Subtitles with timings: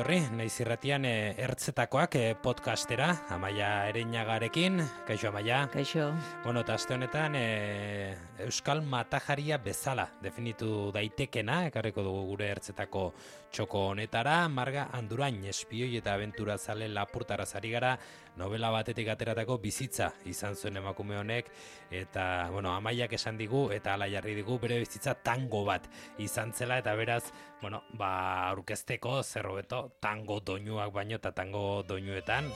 [0.00, 4.80] etorri, naiz irratian e, ertzetakoak e, podcastera, Amaia Ereñagarekin.
[5.06, 5.68] Kaixo Amaia.
[5.68, 6.06] Kaixo.
[6.42, 13.10] Bueno, eta aste honetan e, Euskal Matajaria bezala definitu daitekena, ekarriko dugu gure ertzetako
[13.52, 17.96] txoko honetara, Marga Andurain espioi eta aventura zale lapurtara zari gara,
[18.40, 21.50] novela batetik ateratako bizitza izan zuen emakume honek,
[21.90, 25.90] eta, bueno, Amaiak esan digu, eta ala jarri digu, bere bizitza tango bat
[26.22, 27.24] izan zela, eta beraz,
[27.60, 32.48] bueno, ba, aurkezteko zerrobeto tango doinuak baino eta tango doinuetan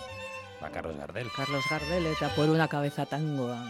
[0.60, 1.28] ba Carlos Gardel.
[1.36, 3.60] Carlos Gardel eta por una cabeza tangoa.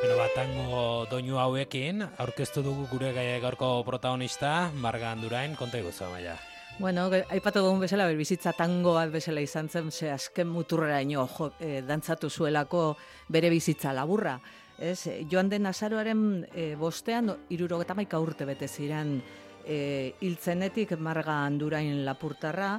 [0.00, 6.38] Bueno, ba, tango doinu hauekin aurkeztu dugu gure gaurko protagonista Marga Andurain, konta iguzu, Amaia.
[6.78, 11.48] Bueno, aipatu dugun bezala, bizitza tango bat bezala izan zen, ze azken muturrera ino, jo,
[11.58, 12.82] e, dantzatu zuelako
[13.34, 14.36] bere bizitza laburra.
[14.78, 16.20] Ez, joan den azaroaren
[16.54, 19.16] e, bostean, irurogeta maika urte bete ziren
[19.66, 22.76] e, hiltzenetik marga handurain lapurtarra,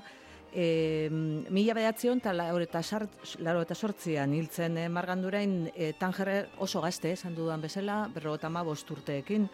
[0.53, 7.11] e, mila behatzion eta laro eta sortzian hiltzen e, marga handurain e, tangerre oso gazte,
[7.19, 9.49] esan dudan bezala, berro eta ma bosturteekin,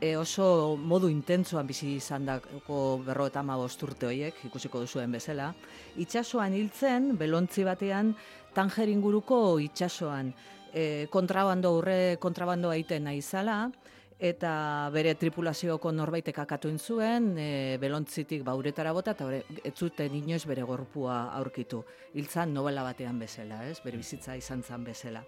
[0.00, 5.54] e, oso modu intentzuan bizi izan dako berro eta urte horiek, ikusiko duzuen bezala.
[5.96, 8.14] Itxasoan hiltzen, belontzi batean,
[8.54, 10.32] tanger inguruko itxasoan,
[10.72, 13.70] e, kontrabando urre kontrabando aiten nahi zala,
[14.18, 20.46] eta bere tripulazioko norbaitek akatu zuen, e, belontzitik bauretara bota, eta bere, ez zuten inoiz
[20.46, 21.84] bere gorpua aurkitu.
[22.14, 23.80] Hiltzan novela batean bezala, ez?
[23.84, 25.24] bere bizitza izan zan bezala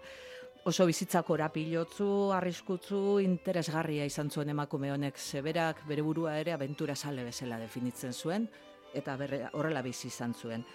[0.65, 7.23] oso bizitzako orapilotzu, arriskutzu, interesgarria izan zuen emakume honek zeberak bere burua ere abentura sale
[7.23, 8.47] bezala definitzen zuen
[8.93, 10.65] eta berre, horrela bizi izan zuen.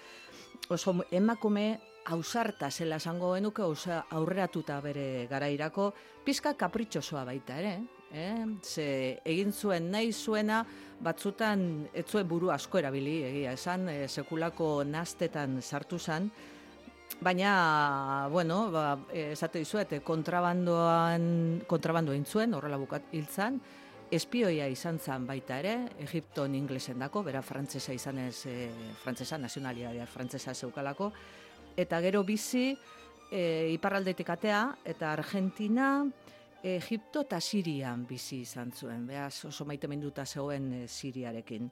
[0.70, 1.66] Oso emakume
[2.14, 5.92] ausarta zela esango genuke aurreratuta bere garairako
[6.24, 7.74] pizka kapritxosoa baita ere,
[8.12, 8.46] eh?
[8.62, 10.64] Ze egin zuen nahi zuena
[11.00, 16.30] batzutan ez zuen buru asko erabili, egia esan, e, sekulako nastetan sartu zen,
[17.20, 23.60] Baina, bueno, ba, esate dizuet, kontrabandoan, kontrabando intzuen, horrela bukat hiltzan,
[24.10, 28.68] espioia izan zan baita ere, Egipton inglesen dako, bera frantzesa izan ez, e,
[29.02, 31.12] frantzesa, nazionalitatea frantzesa zeukalako,
[31.76, 32.74] eta gero bizi,
[33.30, 36.04] e, iparraldetik atea, eta Argentina,
[36.64, 41.68] Egipto eta Sirian bizi izan zuen, behaz oso maite menduta zegoen e, Siriarekin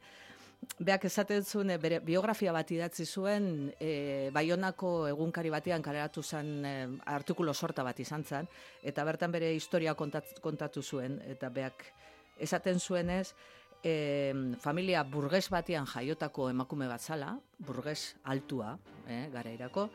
[0.78, 6.65] beak esaten zuen, eh, bere biografia bat idatzi zuen, e, Baionako egunkari batean kaleratu zen
[6.65, 6.75] e,
[7.06, 8.49] artikulo sorta bat izan zen,
[8.83, 11.84] eta bertan bere historia kontatu zuen, eta beak
[12.39, 13.34] esaten zuenez,
[13.83, 19.89] e, familia burges batean jaiotako emakume bat zala, burges altua, e, gara irako,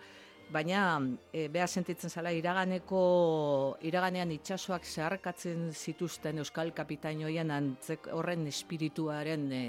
[0.52, 1.00] baina
[1.34, 9.64] e, beha sentitzen zala iraganeko iraganean itsasoak zeharkatzen zituzten Euskal Kapitainoien antzek horren espirituaren e,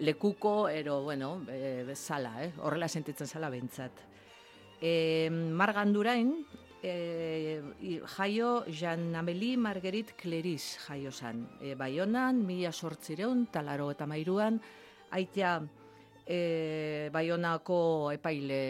[0.00, 1.38] lekuko, ero, bueno,
[1.86, 2.52] bezala, eh?
[2.64, 4.00] horrela sentitzen zala bentsat.
[4.80, 6.32] E, margandurain,
[6.82, 7.60] e,
[8.16, 11.44] jaio Jean Amélie Marguerite Cleris jaio zan.
[11.60, 14.60] E, Baionan, mila sortzireun, talaro eta mairuan,
[15.12, 15.60] aitea
[16.24, 18.62] e, Baionako epaile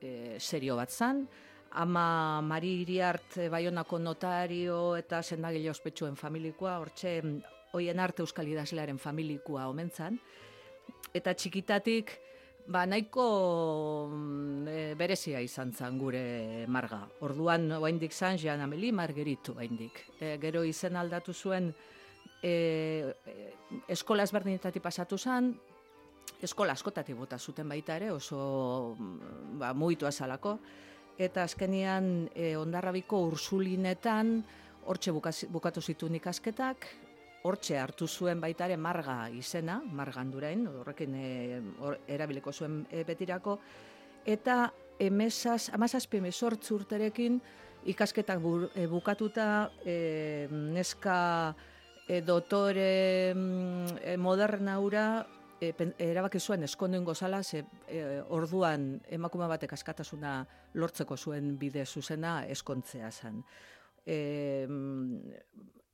[0.00, 1.26] e, serio bat zan,
[1.72, 7.20] ama Mari Iriart Baionako notario eta sendagile ospetsuen familikoa, hortxe
[7.76, 10.18] hoien arte euskal idazlearen familikua omentzan,
[11.16, 12.12] eta txikitatik,
[12.66, 13.26] ba, nahiko
[14.10, 17.04] mm, e, berezia izan zen gure marga.
[17.26, 20.02] Orduan, oaindik zan, Jean Amelie Margeritu oaindik.
[20.20, 21.70] E, gero izen aldatu zuen,
[22.42, 23.36] e, e,
[23.94, 25.54] eskola ezberdinetatik pasatu zen,
[26.42, 30.58] eskola askotatik bota zuten baita ere, oso mm, ba, mugitu azalako,
[31.18, 34.40] eta azkenian e, ondarrabiko ursulinetan,
[34.86, 35.10] hortxe
[35.50, 36.86] bukatu zituen ikasketak,
[37.46, 41.28] hortxe hartu zuen baitare marga izena, margandurain, horrekin e,
[42.16, 43.58] erabileko zuen e, betirako,
[44.26, 47.40] eta emesaz, amazazpi emezortz urterekin
[47.86, 48.42] ikasketak
[48.74, 51.54] e, bukatuta e, neska
[52.08, 52.90] e, dotore
[53.32, 55.06] e, modernaura
[55.60, 58.02] e, erabaki zuen eskondoen gozala, ze e,
[58.34, 60.40] orduan emakume batek askatasuna
[60.74, 63.42] lortzeko zuen bide zuzena eskontzea zen.
[64.06, 64.66] E,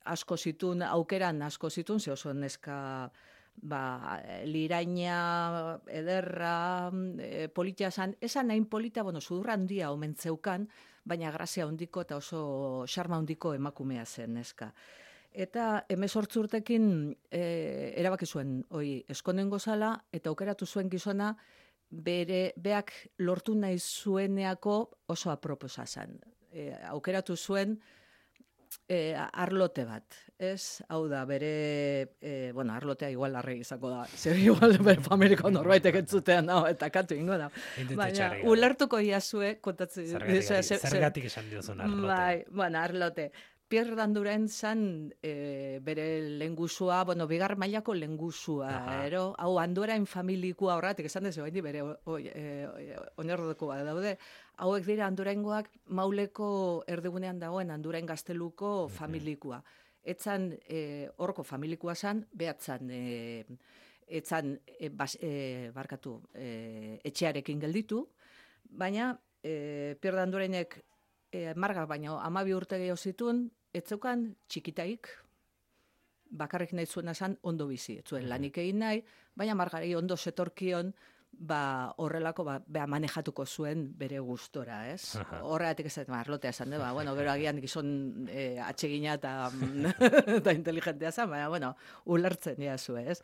[0.05, 3.11] asko zitun, aukeran asko zitun, ze oso neska
[3.57, 10.69] ba, liraina, ederra, e, politia zan, esan nahin polita, bueno, sudurra handia omen zeukan,
[11.05, 14.73] baina grazia handiko eta oso xarma handiko emakumea zen neska.
[15.33, 16.87] Eta emezortzu urtekin
[17.31, 21.33] e, erabaki zuen, oi, eskonen gozala, eta aukeratu zuen gizona,
[21.93, 24.77] bere beak lortu nahi zueneako
[25.13, 26.19] oso aproposa zen.
[26.53, 27.79] E, aukeratu zuen
[28.89, 30.83] e, arlote bat, ez?
[30.89, 31.53] Hau da, bere,
[32.21, 36.91] e, bueno, arlotea igual arre izango da, zer igual bere familiko norbaitek entzutean no, eta
[36.95, 37.49] katu ingo da.
[37.95, 40.11] Baina, ulertuko iazue, kontatzen.
[40.13, 42.13] Zergatik esan diozun arlote.
[42.13, 43.31] Bai, bueno, arlote.
[43.73, 48.69] Pierre Danduren zan e, bere lengusua, bueno, bigar mailako lengusua,
[49.07, 49.23] ero?
[49.41, 54.19] Hau, anduerain familikua horretik, esan dezu, bere oinordoko daude.
[54.63, 56.49] Hauek dira anduraingoak mauleko
[56.87, 59.59] erdigunean dagoen andurain gazteluko familikua.
[60.03, 63.43] Etzan, e, horko familikua zan, behatzan, e,
[64.07, 68.05] etzan, e, bas, e, barkatu, e, etxearekin gelditu,
[68.71, 69.13] baina,
[69.43, 70.79] e, Pierre Dandurenek
[71.33, 75.11] e, marga baina amabi urte gehiago zituen, etzeukan txikitaik,
[76.39, 79.03] bakarrik nahi zuen esan ondo bizi, etzuen lanik egin nahi,
[79.35, 80.95] baina margari ondo setorkion,
[81.33, 85.17] ba horrelako ba bea manejatuko zuen bere gustora, ez?
[85.43, 89.51] Horregatik ez da arlotea esan ba bueno, gero agian gizon e, atsegina eta
[90.39, 93.21] eta inteligentea zen, baina bueno, ulertzen dira zu, ez?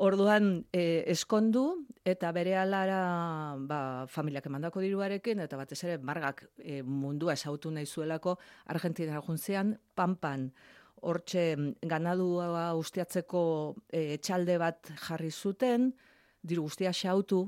[0.00, 6.82] Orduan e, eskondu eta bere alara ba, familiak emandako diruarekin eta batez ere margak e,
[6.82, 10.52] mundua esautu nahi zuelako Argentina juntzean panpan
[11.00, 13.42] hortxe ganadua ustiatzeko
[13.88, 15.90] e, etxalde bat jarri zuten,
[16.42, 17.44] diru guztia xautu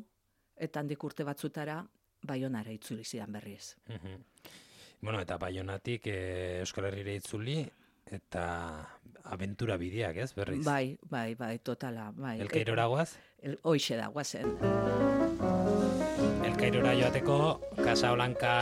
[0.57, 1.83] eta handik urte batzutara
[2.23, 3.75] baionara itzuli zidan berriz.
[5.03, 6.19] Bueno, eta baionatik e,
[6.63, 7.57] Euskal Herriera itzuli,
[8.07, 8.45] eta
[9.35, 10.63] aventura bideak, ez, berriz?
[10.67, 12.39] Bai, bai, bai, totala, bai.
[12.47, 13.11] Elkairora guaz?
[13.43, 15.22] El, hoixe da, guazen.
[15.43, 17.37] Elkairora joateko,
[17.83, 18.53] Casa Blanca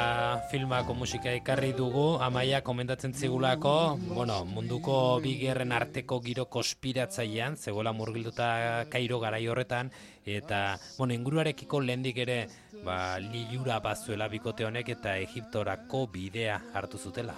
[0.51, 8.87] filmako musika ikarri dugu, amaia komentatzen zigulako, bueno, munduko bigerren arteko giro konspiratzailean, zegoela murgilduta
[8.93, 9.93] Kairo garai horretan,
[10.25, 12.41] eta, bueno, inguruarekiko lehendik ere,
[12.85, 17.37] ba, lilura bazuela bikote honek eta Egiptorako bidea hartu zutela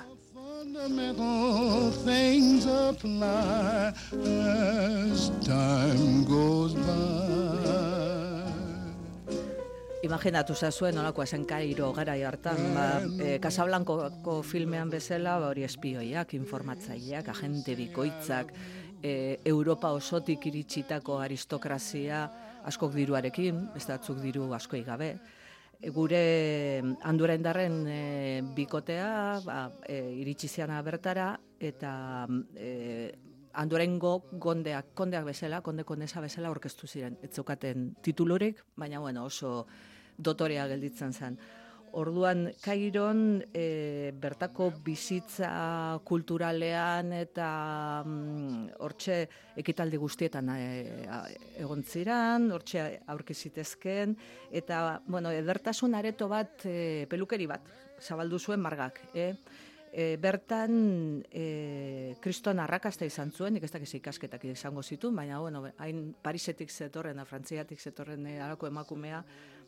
[2.67, 3.93] apply
[4.25, 7.92] as time goes by.
[10.03, 12.87] Imaginatu zazuen nolako esen kairo gara hartan, ba,
[13.23, 18.51] e, Casablancoko filmean bezala, ba, hori espioiak, informatzaileak, agente bikoitzak,
[18.99, 22.25] e, Europa osotik iritsitako aristokrazia
[22.67, 25.13] askok diruarekin, ez datzuk diru askoi gabe,
[25.95, 32.27] gure andura indarren e, bikotea ba, e, iritsi ziana bertara eta
[32.59, 33.15] e,
[33.55, 37.19] andurengo gondeak, kondeak bezala, konde kondesa bezala orkestu ziren.
[37.23, 37.31] Ez
[38.03, 39.67] titulurik, baina bueno, oso
[40.19, 41.39] dotorea gelditzen zen.
[41.93, 47.49] Orduan, Kairon e, bertako bizitza kulturalean eta
[48.07, 49.19] mm, hortxe
[49.61, 50.63] ekitaldi guztietan e,
[51.61, 54.17] egon ziran, hortxe aurkezitezken,
[54.63, 57.69] eta, bueno, edertasun areto bat, e, pelukeri bat,
[58.01, 59.35] zabaldu zuen margak, e?
[59.93, 65.67] E, bertan e, kriston arrakasta izan zuen, nik ez dakiz ikasketak izango zituen, baina bueno,
[65.85, 69.21] hain Parisetik zetorren, frantziatik zetorren e, arako emakumea,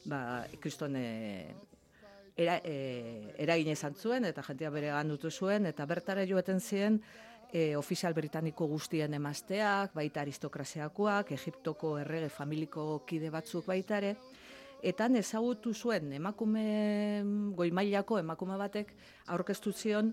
[0.08, 0.20] ba,
[0.64, 1.52] kriston e,
[2.36, 6.98] era, e, eragin izan zuen eta jentia bere gandutu zuen eta bertara joeten ziren
[7.52, 14.16] e, ofizial britaniko guztien emazteak, baita aristokraziakoak, Egiptoko errege familiko kide batzuk baitare,
[14.84, 17.22] eta ezagutu zuen emakume
[17.56, 18.92] goimailako emakume batek
[19.32, 20.12] aurkeztu zion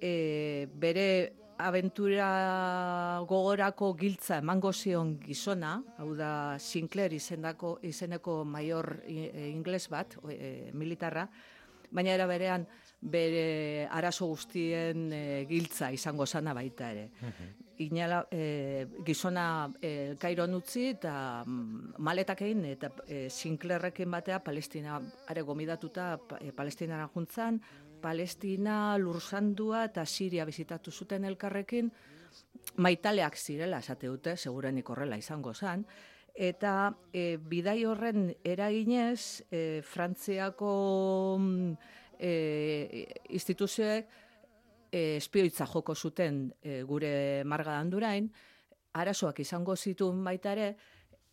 [0.00, 9.50] e, bere aventura gogorako giltza emango zion gizona, hau da Sinclair izendako, izeneko maior e,
[9.52, 11.28] ingles bat, e, militarra,
[11.94, 12.66] baina era berean
[13.04, 17.10] bere arazo guztien e, giltza izango sana baita ere.
[17.84, 25.00] Inala, e, gizona e, Kairo nutzi eta mm, maletak egin eta e, Sinclairrekin batea Palestina
[25.28, 27.60] are gomidatuta e, Palestinara juntzan,
[28.00, 31.90] Palestina, Lursandua eta Siria bizitatu zuten elkarrekin,
[32.76, 35.84] maitaleak zirela, esate dute, segurenik horrela izango zen,
[36.34, 40.74] eta e, bidai horren eraginez, e, Frantziako
[42.18, 44.08] e, instituzioek
[44.90, 48.30] e, espioitza joko zuten e, gure marga handurain,
[48.94, 50.68] arazoak izango zituen baita ere,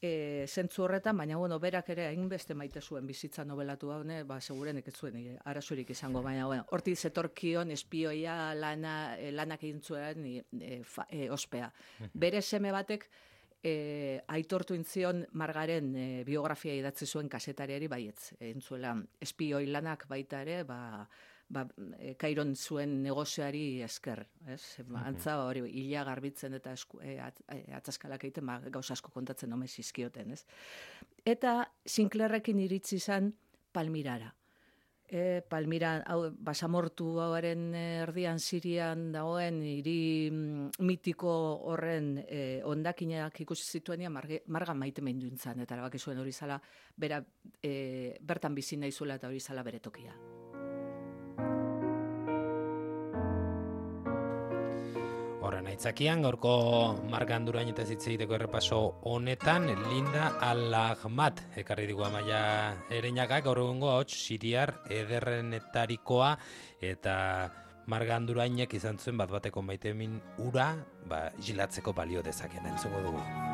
[0.01, 4.87] e, zentzu horretan, baina bueno, berak ere hainbeste maite zuen bizitza nobelatu hone, ba, segurenek
[4.89, 10.25] ez zuen e, arazurik izango, baina bueno, horti zetorkion espioia lana, e, lanak egin zuen
[10.25, 11.69] e, e, ospea.
[12.13, 13.07] Bere seme batek
[13.63, 20.61] e, aitortu intzion margaren e, biografia idatzi zuen kasetariari baietz, entzuela espioi lanak baita ere,
[20.67, 21.05] ba,
[21.51, 21.65] ba,
[21.99, 24.61] e, kairon zuen negozioari esker, ez?
[24.89, 27.41] Ba, antza hori ila garbitzen eta esku, e, at,
[27.77, 30.43] atzaskalak egiten ba, gauza asko kontatzen ome zizkioten, ez?
[31.25, 33.33] Eta Sinclairrekin iritsi izan
[33.71, 34.33] Palmirara.
[35.11, 41.33] E, Palmira, hau, basamortu hauaren erdian Sirian dagoen hiri mm, mitiko
[41.67, 46.61] horren e, ondakinak ikusi zituenia marga maite meindu eta erabaki zuen hori zala,
[46.95, 47.19] bera,
[47.61, 50.15] e, bertan bizi nahi eta hori zala bere tokia.
[55.51, 56.51] Horren aitzakian, gaurko
[57.11, 58.77] margandurain eta zitzeiteko errepaso
[59.11, 62.39] honetan, Linda Al-Ahmad, ekarri digu amaia
[62.87, 66.31] erenaka, gaur egungo hau siriar ederrenetarikoa,
[66.79, 67.15] eta
[67.91, 69.91] margandurainek izan zuen bat bateko maite
[70.39, 70.71] ura,
[71.03, 73.50] ba, jilatzeko balio dezaken, entzuko dugu.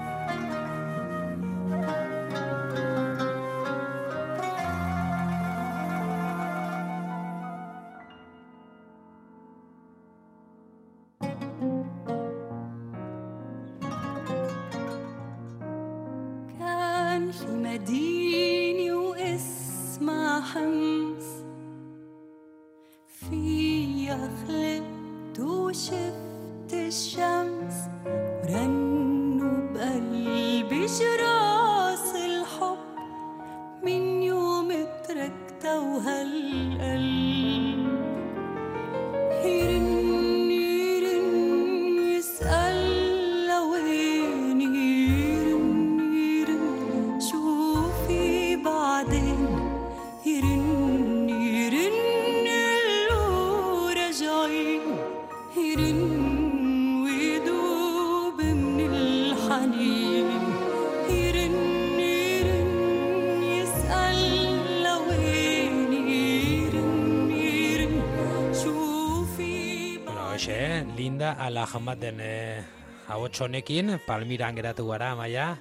[71.57, 72.61] Ala jamaten e,
[73.09, 75.55] hau txonekin, Palmiran geratu gara, maia?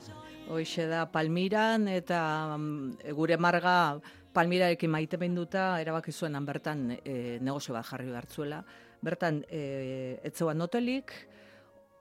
[0.53, 2.19] Hoixe da, Palmiran eta
[2.59, 3.97] mm, gure marga
[4.37, 8.63] Palmirarekin maite duta erabaki zuen bertan e, negozio bat jarri hartzuela.
[9.01, 11.15] Bertan, e, etzeuan hotelik,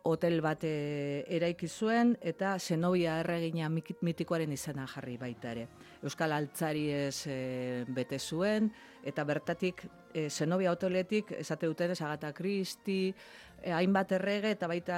[0.06, 5.68] hotel bat eraiki zuen eta Zenobia erregina mitikoaren izena jarri baita ere.
[6.04, 8.70] Euskal Altzari ez e, bete zuen
[9.04, 9.82] eta bertatik
[10.14, 14.98] e, Zenobia hoteletik esate duten ez Agata Kristi, e, hainbat errege eta baita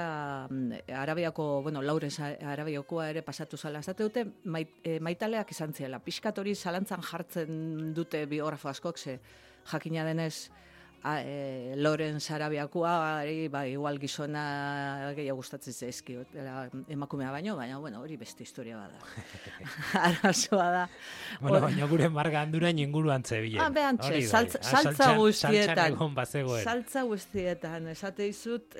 [0.50, 3.82] mm, Arabiako, bueno, Laurens Arabiakoa ere pasatu zala.
[3.82, 6.00] Zate dute, mait, e, maitaleak izan ziela.
[6.04, 9.18] Piskatori zalantzan jartzen dute biografo askok, ze
[9.72, 10.50] jakina denez,
[11.02, 16.16] a, e, Loren Sarabiakoa, ba, igual gizona gehiago gustatzen zaizki,
[16.88, 18.98] emakumea baino, baina, bueno, hori beste historia bada.
[20.08, 20.84] Arazoa da.
[21.40, 23.62] Bueno, baina gure marga handurain inguruan zebilen.
[23.62, 24.22] Ah, behantxe, bai.
[24.26, 25.98] saltza, ah, saltza guztietan.
[26.64, 28.76] Saltza guztietan, esate izut,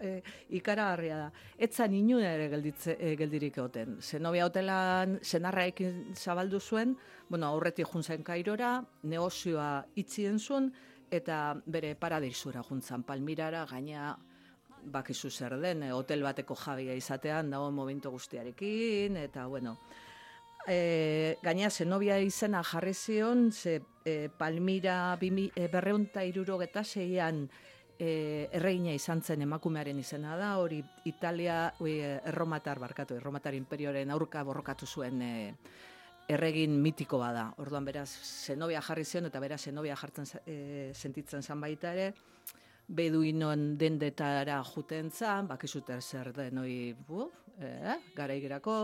[0.00, 0.16] e,
[0.58, 1.28] ikara harria da.
[1.58, 3.98] Etzan inun ere gelditze, e, geldirik egoten.
[4.00, 6.96] Zenobia hotelan, zenarra ekin zabaldu zuen,
[7.28, 10.70] bueno, aurretik juntzen kairora, negozioa itzien zuen,
[11.10, 13.02] eta bere paradisura juntzan.
[13.02, 14.16] Palmirara gaina
[14.86, 19.76] bakizu zer den eh, hotel bateko jabia izatean dago momentu guztiarekin eta bueno.
[20.66, 27.48] E, gaina zenobia izena jarri zion ze e, Palmira e, berreunta irurogeta zeian
[27.98, 34.42] e, erreina izan zen emakumearen izena da, hori Italia e, erromatar barkatu, erromatar imperioaren aurka
[34.42, 35.54] borrokatu zuen e,
[36.28, 37.50] erregin mitiko bada.
[37.62, 42.12] Orduan beraz zenobia jarri zion eta beraz zenobia jartzen e, sentitzen zan baita ere
[42.86, 47.28] beduinon dendetara juten zan, bakizute zer den hori bu,
[47.58, 48.76] eh, garaigerako,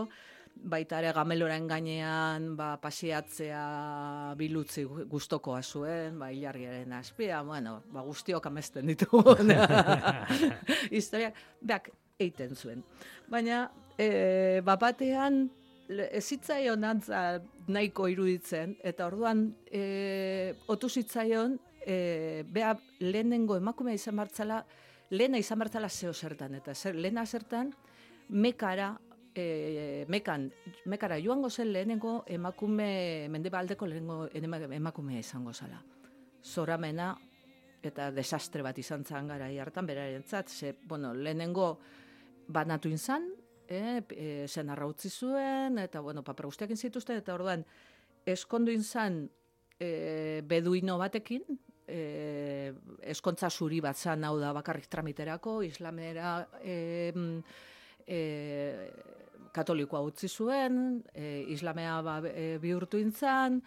[0.53, 8.45] baita ere gameloren gainean ba, pasiatzea bilutzi gustokoa zuen, ba, ilargiaren azpia, bueno, ba, guztiok
[8.51, 9.23] amesten ditu.
[10.91, 11.31] Historia,
[11.61, 12.83] beak, eiten zuen.
[13.31, 13.65] Baina,
[13.97, 15.47] e, bapatean,
[15.99, 24.15] ez zitzaion antza nahiko iruditzen, eta orduan e, otu zitzaion, e, beha lehenengo emakumea izan
[24.15, 24.63] martzala,
[25.11, 27.73] lehena izan martzala zeo zertan, eta zer, lehena zertan,
[28.29, 28.93] mekara,
[29.35, 30.49] e, mekan,
[30.85, 35.81] mekara joango zen lehenengo emakume, mendebaldeko lehenengo emakumea izango zala.
[36.43, 37.13] Zoramena,
[37.83, 41.77] eta desastre bat izan zan gara hartan beraren zat, ze, bueno, lehenengo
[42.47, 43.27] banatu inzan,
[43.67, 47.65] e, e, zen arrautzi zuen, eta, bueno, papera guztiak zituzten, eta orduan,
[48.25, 49.23] eskondu inzan
[49.79, 51.43] e, beduino batekin,
[51.87, 52.73] e,
[53.13, 57.11] eskontza zuri bat zan hau da bakarrik tramiterako, islamera e,
[58.07, 58.19] e,
[59.53, 63.61] katolikoa utzi zuen, e, islamea ba, e, bihurtu intzan,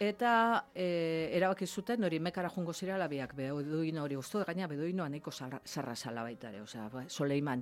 [0.00, 5.30] Eta e, erabaki zuten hori mekara jungo zirela biak beduin hori guztu, gaina beduinoa nahiko
[5.30, 7.60] zarra zala baita ere, osea, ba, Soleiman.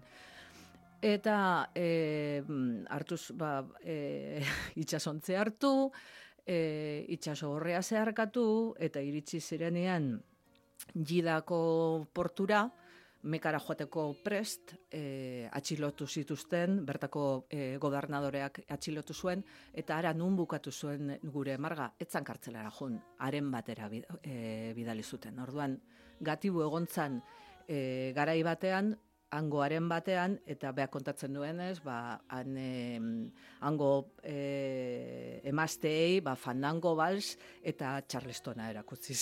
[1.01, 2.43] Eta e,
[2.91, 4.43] hartuz, ba, e,
[4.83, 5.91] itxasontze hartu,
[6.43, 10.17] e, itxaso horrea zeharkatu, eta iritsi zirenean
[10.95, 12.67] jidako portura,
[13.23, 19.43] mekara joateko prest, e, atxilotu zituzten, bertako e, gobernadoreak atxilotu zuen,
[19.75, 25.39] eta ara nun bukatu zuen gure marga, etzan kartzelara jun, haren batera e, bidali zuten.
[25.43, 25.79] Orduan,
[26.21, 27.21] gatibu egontzan
[27.69, 28.97] e, garai batean,
[29.31, 32.55] angoaren batean, eta beha kontatzen duenez, ba, han,
[33.61, 33.91] hango
[34.23, 39.17] e, emazteei, ba, fandango bals, eta charlestona erakutzi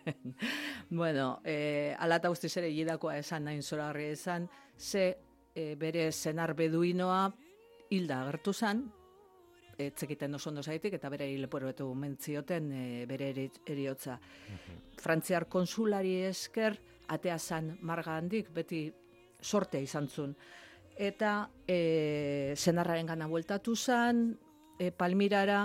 [0.90, 5.16] bueno, e, alata guztiz ere jidakoa esan nahin zora esan, ze
[5.54, 7.30] e, bere zenar beduinoa
[7.90, 8.82] hilda agertu zan,
[9.78, 13.30] etzekiten oso ondo zaitik, eta bere lepoero betu mentzioten e, bere
[13.66, 14.18] eriotza.
[15.02, 16.78] Frantziar konsulari esker,
[17.12, 18.86] atea zan marga handik, beti
[19.42, 20.34] sortea izan zuen.
[20.96, 24.26] Eta e, zenarraren gana bueltatu zen,
[24.78, 25.64] e, Palmirara,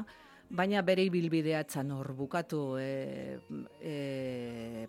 [0.49, 3.39] baina bere ibilbidea etzan hor bukatu e,
[3.81, 4.87] e,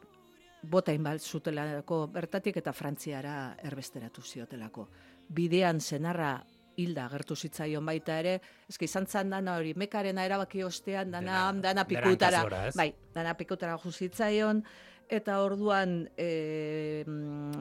[0.62, 4.88] botain bat zutelako bertatik eta Frantziara erbesteratu ziotelako.
[5.28, 6.36] Bidean zenarra
[6.78, 8.36] hilda agertu zitzaion baita ere,
[8.70, 12.44] eski izan zan dana hori, mekarena erabaki ostean, dana, dana, dana pikutara,
[12.76, 14.62] bai, dana pikutara zitzaion,
[15.08, 17.04] eta orduan e,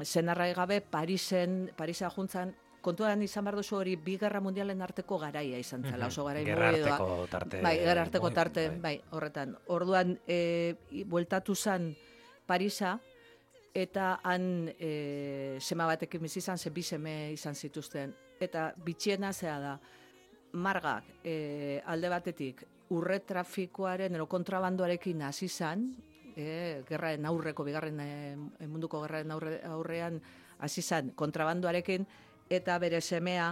[0.04, 5.60] zenarra egabe Parisen, Parisa juntzan, kontuan izan behar duzu hori bi gerra mundialen arteko garaia
[5.60, 7.62] izan zela, oso garai Gerra arteko tarte.
[7.64, 8.80] Bai, gerra arteko tarte, bai.
[8.86, 9.56] bai, horretan.
[9.76, 10.76] Orduan, e,
[11.08, 11.94] bueltatu zan
[12.48, 12.98] Parisa,
[13.78, 18.14] eta han e, sema batekin bizi izan, ze bizeme izan zituzten.
[18.40, 19.78] Eta bitxiena zea da,
[20.54, 22.64] margak e, alde batetik,
[22.96, 25.90] urre trafikoaren, ero kontrabandoarekin hasi izan,
[26.38, 30.22] e, gerraren aurreko, bigarren e, munduko gerraren aurre, aurrean,
[30.62, 32.06] hasi zan kontrabandoarekin,
[32.50, 33.50] eta bere semea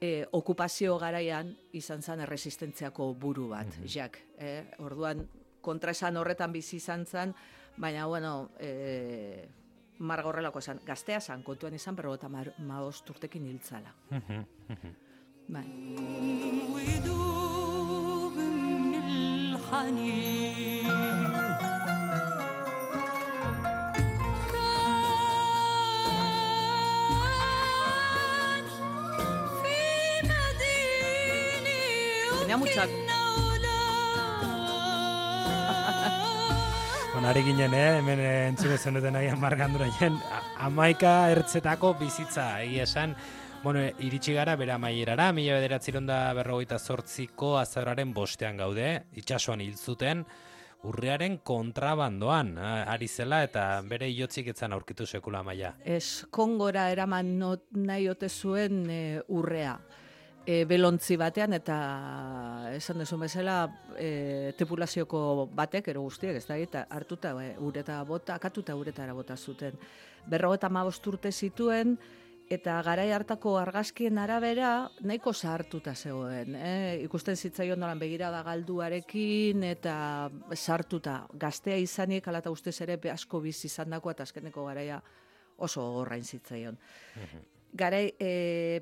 [0.00, 4.20] e, okupazio garaian izan zen erresistentziako buru bat, mm jak.
[4.38, 5.24] E, orduan,
[5.60, 7.34] kontra esan horretan bizi izan zen,
[7.76, 9.48] baina, bueno, e,
[9.98, 13.94] margorrelako esan, gaztea zan, kontuan izan, pero eta maoz turtekin hiltzala.
[15.48, 15.64] bai.
[19.96, 21.25] tenía
[32.56, 32.86] mucha...
[37.16, 37.96] Bueno, ari ginen, eh?
[37.96, 39.86] hemen entzune zenuten agian margandura
[40.60, 43.14] amaika ertzetako bizitza, egia esan,
[43.62, 50.26] bueno, iritsi gara, bera maierara, mila bederatzironda berrogeita zortziko azararen bostean gaude, itxasuan hil zuten,
[50.84, 55.72] urrearen kontrabandoan, ari zela eta bere iotzik etzan aurkitu sekula maia.
[55.84, 57.38] Ez, kongora eraman
[57.72, 59.78] nahi ote zuen e, urrea
[60.46, 61.76] e, belontzi batean eta
[62.76, 63.56] esan desun bezala
[63.98, 69.36] e, tripulazioko batek ero guztiek ez da eta hartuta e, ureta bota akatuta uretara bota
[69.36, 69.74] zuten
[70.26, 70.70] berro eta
[71.06, 71.98] urte zituen
[72.48, 80.30] eta garai hartako argazkien arabera nahiko sartuta zegoen e, ikusten zitzaion nolan begirada galduarekin eta
[80.54, 85.02] sartuta gaztea izanik alata ustez ere asko bizi izandako eta azkeneko garaia
[85.58, 86.78] oso gorrain zitzaion.
[87.16, 87.44] Mhm.
[87.76, 88.80] Garai, e,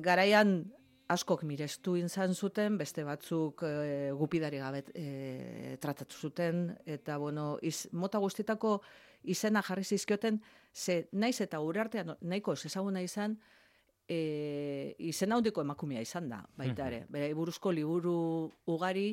[0.00, 0.64] garaian
[1.12, 7.88] askok mirestu izan zuten, beste batzuk e, gupidari gabe e, tratatu zuten, eta bueno, iz,
[7.92, 8.78] mota guztietako
[9.24, 10.40] izena jarri zizkioten,
[10.72, 13.36] ze naiz eta gure artean nahiko ezaguna izan,
[14.08, 17.04] e, izena hundiko emakumea izan da, baita ere.
[17.08, 19.08] Bera, iburuzko liburu ugari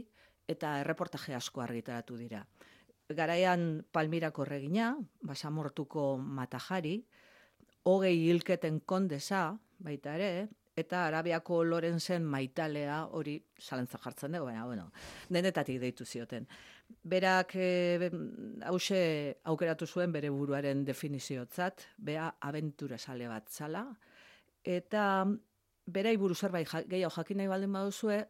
[0.47, 2.45] eta erreportaje asko argitaratu dira.
[3.11, 4.93] Garaian Palmirako regina,
[5.27, 7.01] basamortuko matajari,
[7.83, 14.91] hogei hilketen kondesa, baita ere, eta Arabiako Lorenzen maitalea hori zalantza jartzen dugu, baina, bueno,
[15.29, 16.47] denetatik deitu zioten.
[17.03, 18.09] Berak e,
[18.67, 19.01] hause
[19.51, 23.85] aukeratu zuen bere buruaren definiziotzat, bea abentura sale bat zala,
[24.63, 25.25] eta
[25.85, 28.21] bera iburu zerbait gehiago jakin nahi baldin baduzue,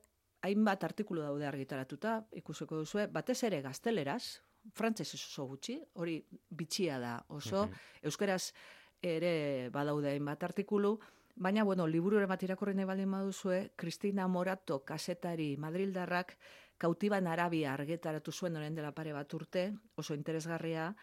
[0.41, 4.41] hainbat artikulu daude argitaratuta, ikusiko duzue, batez ere gazteleraz,
[4.77, 7.67] frantzez oso gutxi, hori bitxia da oso,
[8.01, 8.53] euskaraz
[9.01, 10.95] ere badaude hainbat artikulu,
[11.35, 16.35] Baina, bueno, liburu ere bat irakurri nahi baldin baduzue, Cristina Morato kasetari Madrildarrak
[16.77, 20.93] kautiban Arabia argetaratu zuen orain dela pare bat urte, oso interesgarria,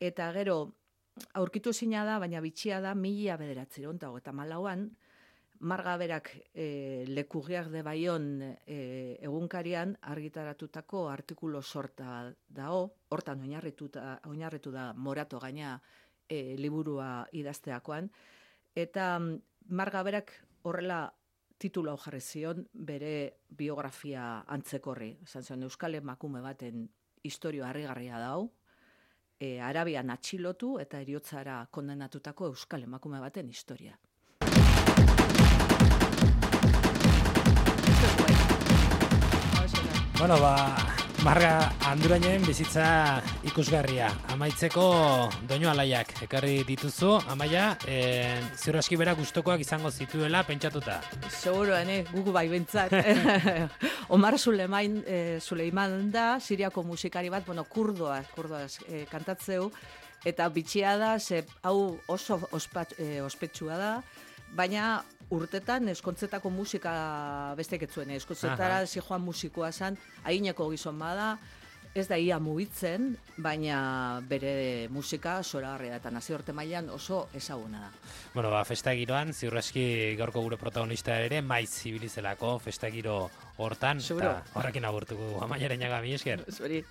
[0.00, 0.58] eta gero,
[1.40, 4.90] aurkitu zina da, baina bitxia da, mila bederatzi eta malauan,
[5.64, 14.92] Marga berak e, lekurriak de baion e, egunkarian argitaratutako artikulo sorta dao, hortan oinarritu da
[14.92, 15.80] morato gaina
[16.28, 18.10] e, liburua idazteakoan,
[18.74, 19.20] eta
[19.68, 20.30] Marga berak
[20.62, 21.14] horrela
[21.56, 25.14] titula jarri zion bere biografia antzekorri.
[25.24, 26.88] Esan zion Euskal emakume baten
[27.24, 28.50] historio harrigarria dau,
[29.40, 33.96] e, Arabian atxilotu eta eriotzara kondenatutako Euskal emakume baten historia.
[40.18, 40.76] Bueno, ba,
[41.24, 44.08] Marga Andurainen bizitza ikusgarria.
[44.32, 44.84] Amaitzeko
[45.48, 47.12] doinu alaiak ekarri dituzu.
[47.32, 47.98] Amaia, e,
[48.56, 51.00] ziur aski berak gustokoak izango zituela pentsatuta.
[51.28, 52.94] Seguro, ene, gugu bai bentzat.
[54.16, 59.70] Omar Suleiman, e, Suleiman da, siriako musikari bat, bueno, kurdoa, kurdoa e, kantatzeu,
[60.24, 63.90] eta bitxia da, ze, hau oso ospat, e, ospetsua da,
[64.54, 65.02] baina
[65.34, 66.94] urtetan eskontzetako musika
[67.58, 71.34] bestek etzuen, eskontzetara zi joan musikoa zan, haineko gizon bada,
[71.94, 77.84] ez da ia mugitzen, baina bere musika zora harria eta nazi orte mailan oso ezaguna
[77.86, 77.90] da.
[78.34, 84.40] Bueno, ba, festa giroan, ziurraski gaurko gure protagonista ere, maiz zibilizelako festa giro hortan, eta
[84.58, 86.44] horrekin agurtuko amainaren jaga mi esker.
[86.50, 86.82] Zuri.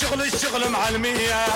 [0.00, 1.46] شغل الشغل معلمية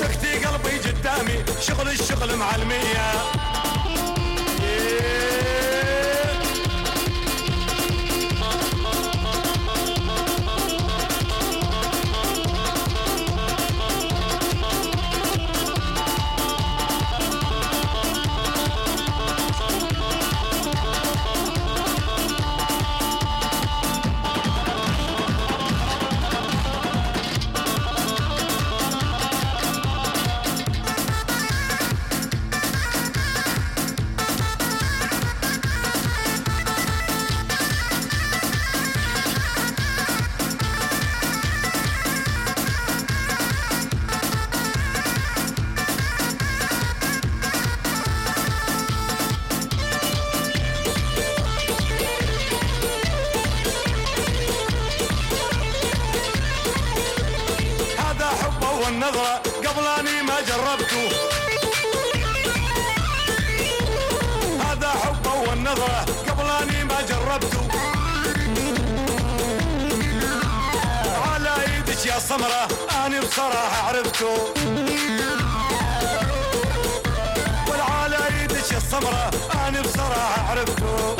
[0.00, 3.12] تكتي قلبي قدامي شغل الشغل معلمية
[59.80, 61.08] طبلاني ما جربته.
[64.64, 67.68] هذا حب والنظرة قبلاني ما جربته.
[71.26, 72.68] على إيدك يا سمرة
[73.06, 74.52] اني بصراحة عرفته.
[77.68, 79.30] والعلى إيدك يا سمرة
[79.68, 81.16] اني بصراحة عرفته.